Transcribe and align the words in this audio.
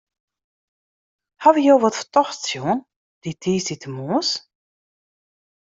Hawwe 1.43 1.59
jo 1.65 1.75
wat 1.83 1.99
fertochts 1.99 2.45
sjoen 2.49 2.79
dy 3.21 3.31
tiisdeitemoarns? 3.41 4.29